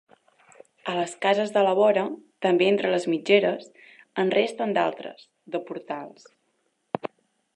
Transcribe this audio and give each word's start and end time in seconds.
A 0.91 0.93
les 0.99 1.11
cases 1.25 1.51
de 1.57 1.61
la 1.67 1.73
vora, 1.79 2.05
també 2.45 2.69
entre 2.69 2.93
mitgeres, 3.13 3.69
en 4.23 4.33
resten 4.39 4.75
d'altres, 4.79 5.29
de 5.57 5.65
portals. 5.71 6.29